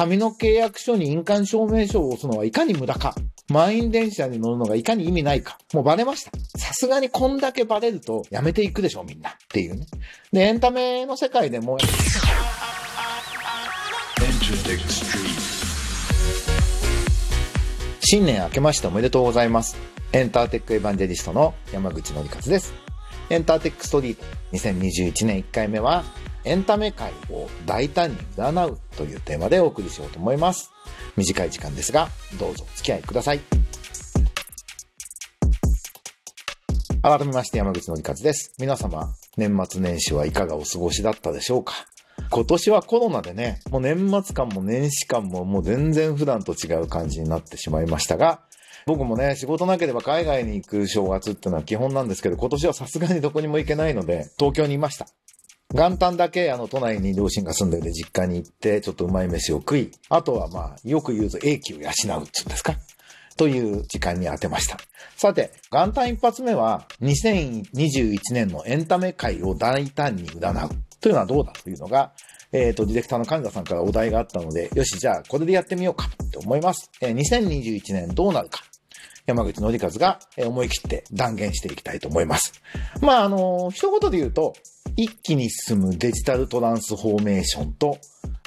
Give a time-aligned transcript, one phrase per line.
[0.00, 3.14] 紙の契約書に印鑑証明書を押すのはいかに無駄か。
[3.50, 5.58] 満員電車に乗るのがいかに意味ないか。
[5.74, 6.30] もうバレました。
[6.58, 9.28] さすがにこんだけバレるとやめていくでしょ、みんな。
[9.28, 9.84] っていうね。
[10.32, 11.76] で、エンタメの世界でも、
[18.00, 19.76] 新年明けましておめでとうございます。
[20.14, 22.89] エンターテックエヴァンジェリストの山口のりかずです。
[23.30, 26.02] エンターテックストリート2021年1回目は、
[26.44, 30.68] エンタメ界を大胆に占うというテーマでお送りしようと思います。
[31.16, 32.08] 短い時間ですが、
[32.40, 33.40] どうぞお付き合いください。
[37.02, 38.52] 改めまして山口のりかずです。
[38.58, 41.74] 皆様、年末年始はいかがお過ごしだったでしょうか？
[42.30, 48.40] 今年はコロナでね、もう年末感も年始感ももう全然普段と違う感じになってしまいましたが、
[48.86, 55.06] 僕もね、仕事なければ海外に行く正月ってのは基本なんですけど、今年はさすがにどこにも行けないので、東京にいました。
[55.72, 62.74] 元旦だけあの都内に両親が住んでるんで実家に行って、ちょっとうまい飯を食い、あとはまあ、よく言うと英気を養うっていうんですか？
[63.36, 64.78] という時間に当てました。
[65.16, 72.12] さて、元旦一発目は2021年のエンタメ界を大胆に占うというのはどうだというのが、
[72.52, 76.90] えっ、と、ディレクターの神田さんからお題があったので、よし、じゃあこれでやってみようかと思います。
[77.00, 78.60] えー2021年どうなるか。
[79.26, 82.52] 山口のりかずが思い切って断言していきたいと思います。
[83.00, 84.54] まあ、あの一言で言うと、
[84.96, 87.98] 一気に進むデジタルトランスフォーメーションと、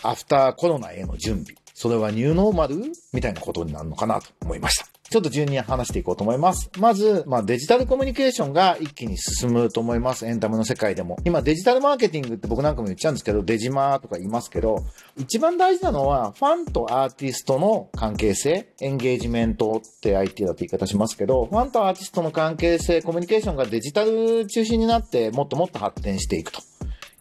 [0.02, 1.56] アフターコロナへの準備。
[1.74, 2.76] それはニューノーマル
[3.14, 4.93] みたいなことになるのかなと思いました。
[5.10, 6.72] ちょっと順に話していこうと思います。
[6.80, 10.26] まず、まあ、デジタルコミュニケーションが一気に進むと思います。
[10.26, 11.18] エンタメの世界でも。
[11.24, 14.84] 今、デジタルマーケティングって僕なんかも言っちゃうんですけど、デジマーとか言いますけど、
[15.18, 26.73] 一番大事なのは、ファンとアーティストの関係性、エンゲージメントって IT だって言い方しますけど、ファンとアーティストの関係性、コミュニケーションがデジタル中心になって、もっともっと発展していくと。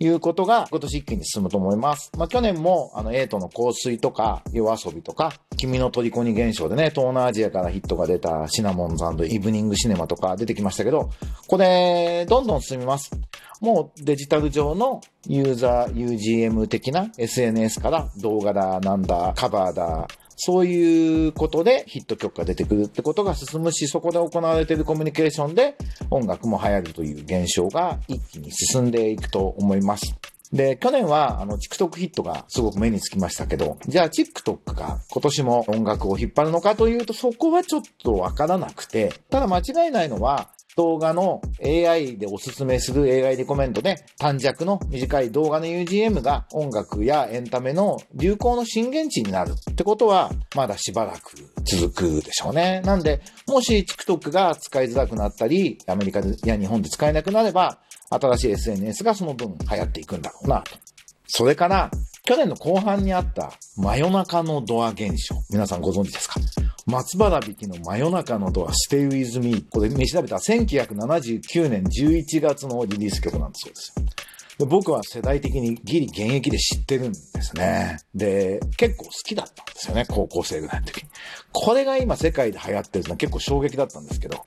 [0.03, 2.11] いうことが今年一気に進むと思います。
[2.19, 11.11] まあ、去年も、あの、エイトの香水とか、夜遊びとか、君の虜に現象でね、東南アジアからヒットが出たシナモンズイブニングシネマとか出てきましたけど、
[11.47, 13.13] これ、どんどん進みます。
[13.61, 25.77] もうデジタル上のユーザー UGM 的な SNS から動画だ、なんだ、カバーだ、そういうことでヒット曲が出てくるってことが進むし、そこで行われているコミュニケーションで
[26.11, 30.15] 音楽も流行るという現象が一気に進んでいくと思います。
[30.53, 51.33] で、去年は、あの、TikTok ヒットがすごく目につきましたけど、じゃあ TikTok が今年も音楽を引っ張るのかというと、そこはちょっとわからなくて、ただ間違いないのは、動画の AI でおすすめする AI レコメンドで短尺の短い動画の UGM が音楽やエンタメの流行の震源地になるってことはまだしばらく
[51.65, 52.81] 続くでしょうね。
[52.85, 57.79] なんで、もし TikTok が使いづらくなったり、アメリカや日本で使えなくなれば、
[58.11, 60.73] 新しい SNS がその分流行っていくんだろうなと。
[61.27, 61.91] それから、
[62.25, 65.35] 去年の後半にあった真夜中のドア現象。
[65.51, 66.41] 皆さんご存知ですか？
[66.87, 69.65] 松原引きの真夜中のドア、Stay With Me。
[69.71, 73.95] これ見調べたら1979年11月のリリース曲なんだそうです。
[74.59, 77.99] で僕は世代的にギリ現役で知ってるんですね。
[78.15, 81.05] で、結構好きだったんですよね、高校生ぐらいの時。
[81.53, 84.45] これが今世界で流行ってるのは結構衝撃だったんですけど、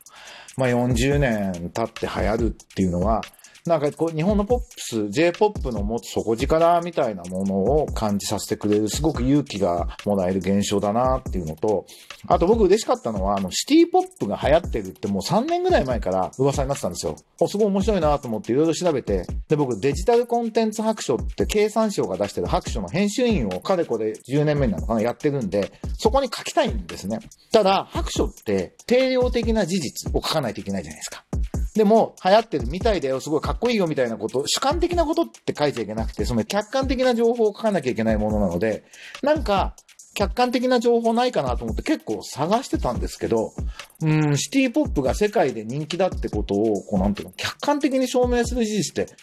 [0.57, 3.21] まあ40年経って流行るっていうのは、
[3.65, 11.87] なんかこう日本のポップス、J-POP の持つ底力みたいなものを感じさせてくれる、すごく勇気がもらえる現象だなっていうのと、
[12.27, 17.15] あと僕嬉しかったのは、あの、シティポップが流行ってるってもう3年ぐらい前から噂になってたんですよ。
[17.39, 27.17] お、すごい面白いなと思っていろいろ調べて、で、僕デジタルコンテンツ白書って経産省が出してる白書の編集員をかれこれ10年目なのかな、やってるんで、そこに書きたいんですね。
[27.51, 31.25] ただ、白書って定量的な事実を書かないといけないじゃないですか。
[31.75, 38.83] でも、流行ってるみたいだよ、すごいかっこいいよみたいなこと、主観的なことって書いちゃいけなくて、その客観的な情報を書かなきゃいけないものなので、
[39.21, 39.75] なんか、
[40.15, 43.51] 客観的な情報ないかなと思って結構探してたんですけど、
[44.01, 49.13] うん、シティポップが世界で人気だってことを、こうなんていうの、客観的に証明する事実って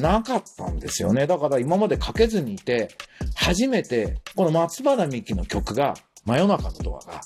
[0.00, 1.26] なかったんですよね。
[1.26, 2.88] だから今まで書けずにいて、
[3.34, 5.94] 初めて、この松原美希の曲が、
[6.24, 7.20] 真夜中のドアが、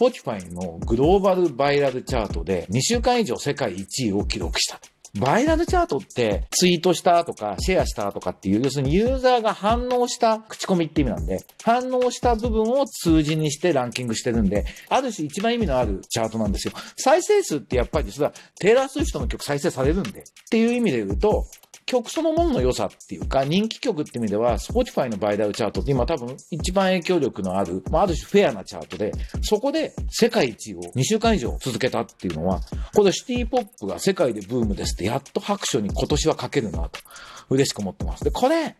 [0.00, 4.80] Spotify のグローバルバイラルチャートで2週間以上世界1位を記録した。
[5.18, 16.72] バイラルチャートってツイートしたとかシェアしたとかっていう、要するにユーザーが反応した口コミって意味なんで、反応した部分を数字にしてランキングしてるんで、ある種一番意味のあるチャートなんですよ。
[16.96, 20.20] 再生数ってやっぱりそれはテイラー・スウィフトの曲再生されるんで。
[20.20, 21.44] っていう意味で言うと、
[21.90, 32.60] 曲そのものの良さっていうか、人気曲って意味では、Spotify のバイラルチャートって今多分一番影響力のある、まあ、ある種フェアなチャートで、そこで世界一を2週間以上続けたっていうのは、
[32.94, 37.00] これシティポップが世界でブームですって、やっと拍手に今年は書けるなと、
[37.48, 38.22] 嬉しく思ってます。
[38.22, 38.76] で、これ、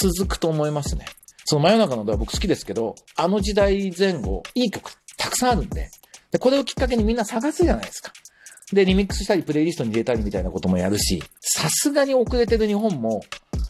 [0.00, 1.04] 続くと思いますね。
[1.44, 5.90] その真夜中のドア僕好きですけど、あの時代前後、いい曲たくさんあるんで、
[6.30, 8.12] で、これをきっかけにみんな探すじゃないですか。
[8.72, 13.22] で、リミックスしたり、プレイリストに入れたりみたいなこともやるし、さすがに遅れてる日本も、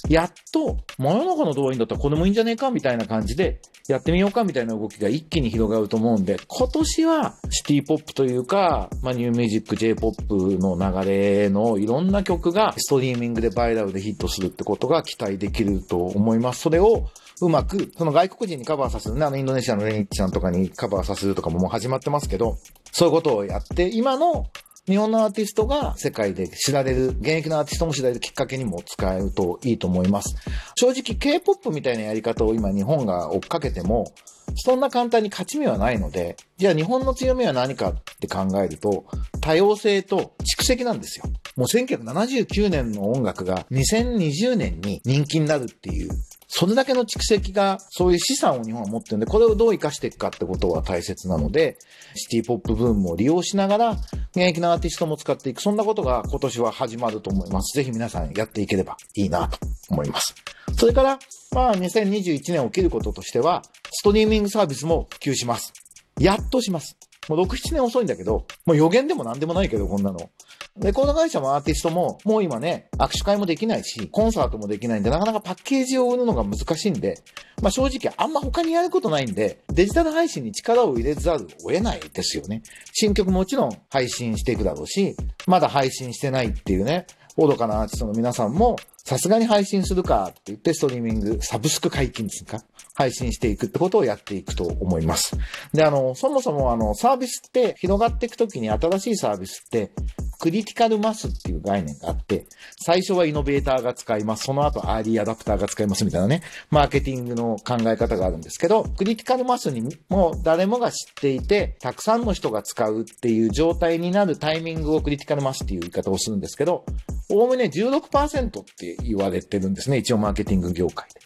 [0.08, 16.62] やっと、真夜中のドアインだったらこれもいいんじゃねえかみたいな感じで、やってみようかみたいな動きが一気に広がると思うんで、今年はシティポップというか、まあ、ニューミュージック、J-POP の流れのいろんな曲がストリーミングでバイラルでヒットするってことが期待できると思います。
[16.62, 17.08] それを
[17.42, 22.56] うまく、その外国人にカバーさせるね、あのインドネシアのレニッチさんとかにカバーさせるとかももう始まってますけど、
[22.92, 24.46] そういうことをやって、今の
[24.86, 30.36] 日本のアーティストが世界で知られる、現役のアーティストも知られるきっかけにも使えるといいと思います。
[30.76, 34.12] 正直 K-POP みたいなやり方を今日本が追っかけても、
[34.56, 39.06] そんな簡単に勝ち目はないので、じゃあ日本の強みは何かって考えると、
[39.40, 41.24] 多様性と蓄積なんですよ。
[41.56, 46.10] もう1979年の音楽が2020年に人気になるっていう、
[46.56, 51.76] それだけの蓄積が、そういう資産を日本は持ってるんで、これをどう活かしていくかってことは大切なので、
[52.14, 53.90] シティポップブームを利用しながら、
[54.30, 57.76] 現役のアーティストも使っていく、そんなことが今年は始まると思います。
[57.76, 59.58] ぜひ皆さんやっていければいいなと
[59.90, 60.32] 思います。
[60.78, 61.18] それから、
[61.50, 65.72] まあ2021年起きることとしては、ストリーミングサービスも普及します。
[66.20, 66.96] やっとします。
[67.28, 70.30] もう6、7年遅いんだけど、もう予言でも何でもないけど、こんなの。
[70.76, 77.22] レコード会社もアーティストも、もう今ね、握手会もできないし、コンサートもできないんで、なかなかパッケージを売るのが難しいんで、
[77.62, 82.62] まあ正直あんま他にやることないんで、デジタル配信に力を入れざるを得ないですよね。
[82.92, 85.16] 新曲もちろん配信していくだろうし、
[85.46, 87.06] まだ配信してないっていうね、
[87.36, 88.76] 愚かなアーティストの皆さんも、
[89.06, 92.62] さすがに配信するかって言ってストリーミング、サブスク解禁ですか？
[92.94, 95.36] 配信していくってことをやっていくと思います。
[95.74, 99.90] で、あの、そもそもあの、サービスって広がっていくときに新しいサービスって、
[100.38, 102.46] クリティカルマスっていう概念があって、
[102.80, 104.44] 最初はイノベーターが使います。
[104.44, 116.86] その後アーリーアダプターが使いますみたいなね、マーケティングの考え方があるんですけど、クリティカルマスにもう誰もが知っていて、たくさんの人が使うっていう状態になるタイミングをクリティカルマスっていう言い方をするんですけど、
[117.28, 119.98] おおむね16%って言われてるんですね。
[119.98, 121.20] 一応マーケティング業界で。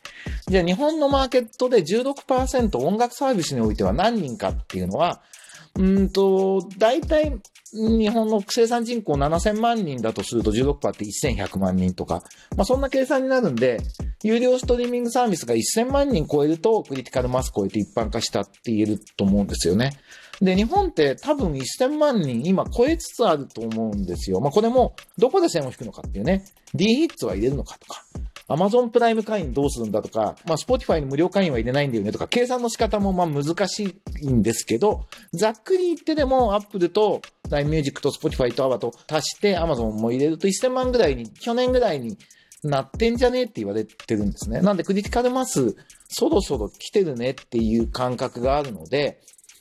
[0.48, 5.20] じゃあ日本のマーケットで16%音楽サービスにおいては何人かっていうのは、
[5.78, 7.38] うんと、大体、
[7.72, 12.22] 日本の生産人口7000万人だとすると16%って1100万人とか、
[12.56, 13.78] まあそんな計算になるんで、
[14.24, 19.92] 有料ストリーミングサービスが1000万人超えるとクリティカルマス超えて一般化したって言えると思うんですよね。
[20.40, 24.40] で、日本って多分1000万人今超えつつあると思うんですよ。
[24.40, 28.02] まあこれもどこで線を引くのかっていうね、D ヒッツは入れるのかとか、
[28.48, 42.16] Amazon プライム会員どうするんだとか、まあ、Spotify に無料会員は入れないんだよねとか、計算の仕方もまあ難しいんですけど、ざっくり言ってでも Apple と LINE Music と Spotify と AWA と足して Amazon も入れると1000万ぐらいに、去年ぐらいに
[42.64, 44.60] なってんじゃねえって言われてるんですね。
[44.60, 45.76] なんでクリティカルマス
[46.08, 49.20] そろそろ来てるねっていう感覚があるので、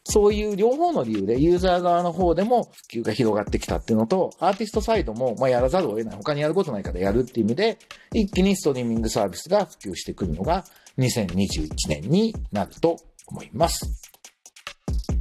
[0.09, 6.15] そういう両方の理由で、ユーザー側の方でも普及が広がってきたっていうのと、アーティストサイドも、ま、やらざるを得ない。
[6.15, 7.77] 他にやることないからやるっていう意味で、
[8.13, 10.63] 一気にストリーミングサービスが普及してくるのが
[10.97, 13.85] 2021年になると思います。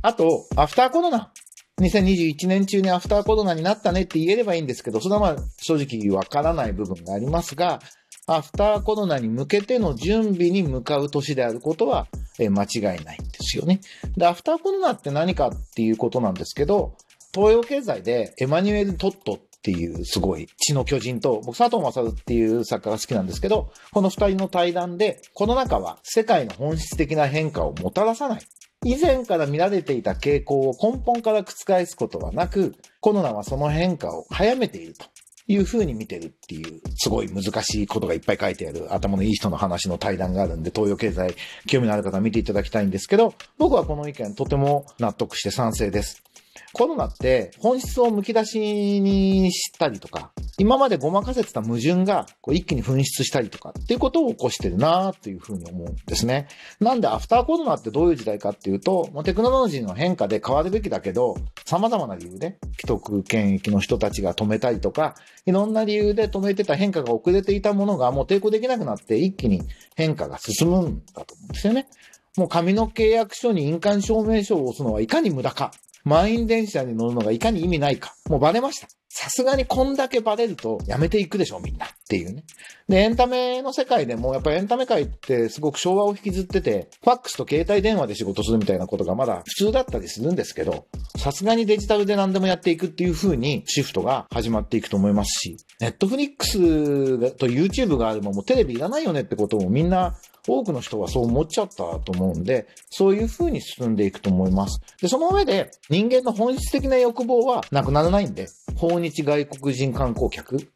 [0.03, 1.33] あと、アフターコロナ。
[1.81, 7.81] 2021年中にアフターコロナになったねって言えればいいんですけど、それはまあ正直わからない部分がありますが、
[8.29, 12.09] アフターコロナに向けての準備に向かう年であることは
[12.39, 13.81] 間違いないんですよね。
[14.17, 16.97] で、アフターコロナって何かっていうことなんですけど、
[17.33, 28.41] 東洋経済でエマニュエル・トットっていうすごい血の巨人と、僕佐藤正っていう作家が好きなんですけど、この二人の対談で、この中は世界の本質的な変化をもたらさない。
[28.85, 35.07] 以前から見られていた傾向を根本から覆すことはなく、コロナはその変化を早めていると。
[35.49, 41.35] いうふうに見てるっていう、すごい難しいことがいっぱい書いてある頭のいい人の話の対談があるんで、東洋経済
[41.67, 46.23] 興味のある方は見ていただきたいんですけど、僕はこの意見とても納得して賛成です。
[46.73, 56.49] コロナって本質をむき出しにしたりとか、今までごまかせてた矛盾がこう一気に噴出したりとかっていうことを起こしてるなというふうに思うんですね。
[56.81, 69.63] なんでアフターコロナってどういう時代かっていうと、もうテクノロジーの変化で変わるべきだけど、様々な理由で既得権益の人たちが止めたりとか、いろんな理由で止めてた変化が遅れていたものがもう抵抗できなくなって一気に
[69.95, 71.89] 変化が進むんだと思うんですよね。
[72.37, 75.73] もう紙の契約書に印鑑証明書を押すのはいかに無駄か。
[76.07, 78.15] 満員電車に乗るのがいかに意味ないか。
[78.31, 78.87] もうバレました。
[79.19, 82.45] さすがにこんだけバレるとやめていくでしょ、みんなっていうね。
[82.87, 104.81] で、エンタメの世界でも、やっぱりエンタメ界ってすごく昭和を引きずってて、ファックスと携帯電話で仕事するみたいなことがまだ普通だったりするんですけど、さすがにデジタルで何でもやっていくっていう風にシフトが始まっていくと思いますし、ネットフリックスと YouTube があればもうテレビいらないよねってこともみんな多くの人はそう思っちゃったと思うんで、そういう風に進んでいくと思います。
[105.01, 108.47] で、その上で人間の本質的な欲望はなくならないんで、
[108.77, 110.69] 訪日外国人観光客、必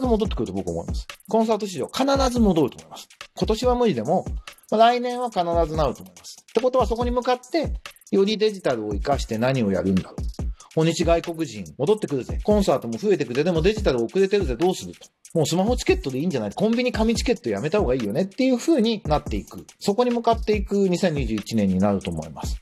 [0.00, 1.06] ず戻ってくると僕思います。
[1.28, 3.08] コンサート市場必ず戻ると思います。
[3.36, 4.24] 今年は無理でも、
[4.70, 6.36] まあ来年は必ずなると思います。
[6.42, 7.72] ってことはそこに向かって、
[8.10, 10.38] よりデジタルを活かして何をやるんだろう。
[10.74, 12.38] 訪日外国人戻ってくるぜ。
[12.44, 14.54] コンサートも増えてくるでもデジタル遅れてるぜ。
[14.54, 15.08] どうすると。
[15.34, 19.66] もうスマホチケットでいいんじゃないコンビニ紙チケットやめた方がいいよねっていう風になっていく。
[19.80, 22.60] そこに向かっていく2021年になると思います。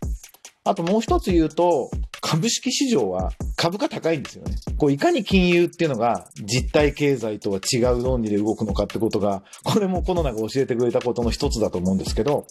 [0.65, 1.91] あともう一つ言うと、
[2.21, 4.55] 株式市場は株価高いんですよね。
[4.79, 12.47] こういかに金融っていうのが実体経済とは違う論理で動くのかってことが、これもコロナが教えてくれたことの一つだと思うんですけど、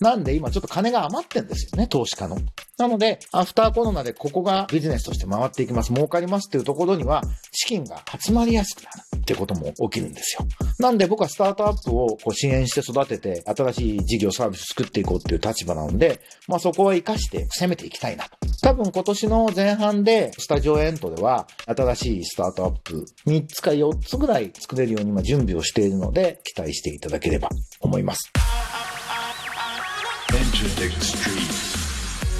[0.00, 2.36] なんで今ちょっと金が余ってんですよね、投資家の。
[2.78, 10.46] なので、アフターコロナでここがビジネスとして回っていきます、儲かりますっていうところには、資金が集まりやすくなるってことも起きるんですよ。
[10.78, 18.30] なんで僕はスタートアップをこう支援して育てて、新しい事業サービス作っていこうっていう立場なので、まあそこは活かして攻めていきたいなと。
[18.62, 27.48] 多分今年の前半で、スタジオエントでは、新しいスタートアップ3つか4つぐらい作れるように今準備をしているので、期待していただければ
[27.80, 28.30] 思います。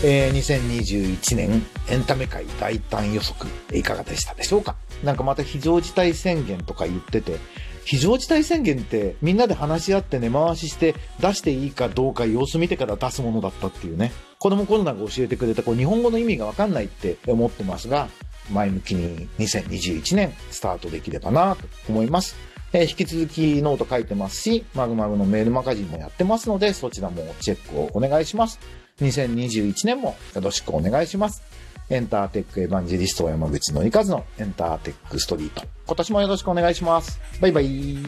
[0.05, 4.77] えー2021年エンタメ界大胆予測いかがでしたでしょうか？
[5.03, 7.37] なんかまた非常事態宣言とか言ってて、
[7.89, 14.13] 非常事態宣言ってみんなで話し合って根回しして出していいかどうか様子見てから出すものだったっていうね。
[14.39, 18.11] これもコロナが教えてくれたこう日本語の意味がわかんないって思ってますが、
[18.53, 22.37] 前向きに2021年スタートできればなと思います。
[22.75, 28.61] えー引き続きノート書いてますし、まぐまぐのメールマガジンもやってますので、そちらもチェックをお願いします。
[29.01, 31.43] 2021年もよろしくお願いします。
[31.91, 35.63] エンターテックエヴァンジェリスト山口のりかずのエンターテックストリート。
[35.87, 37.19] 今年もよろしくお願いします。
[37.41, 37.99] バイバイ。